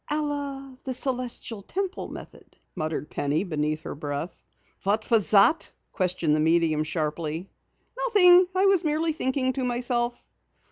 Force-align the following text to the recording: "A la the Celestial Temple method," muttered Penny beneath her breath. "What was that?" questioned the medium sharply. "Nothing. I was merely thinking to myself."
"A 0.09 0.19
la 0.19 0.73
the 0.83 0.95
Celestial 0.95 1.61
Temple 1.61 2.07
method," 2.07 2.57
muttered 2.75 3.11
Penny 3.11 3.43
beneath 3.43 3.81
her 3.81 3.93
breath. 3.93 4.41
"What 4.81 5.11
was 5.11 5.29
that?" 5.29 5.71
questioned 5.91 6.33
the 6.35 6.39
medium 6.39 6.83
sharply. 6.83 7.51
"Nothing. 7.95 8.47
I 8.55 8.65
was 8.65 8.83
merely 8.83 9.13
thinking 9.13 9.53
to 9.53 9.63
myself." 9.63 10.25